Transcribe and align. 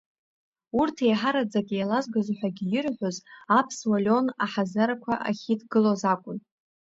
Урҭ 0.79 0.95
еиҳараӡак 1.07 1.67
еилазгоз 1.75 2.27
ҳәагьы 2.37 2.65
ирҳәоз, 2.75 3.17
аԥсҳа 3.57 3.97
Леон 4.03 4.27
аҳазарқәа 4.45 5.13
ахьидгылоз 5.29 6.01
акәын. 6.13 6.37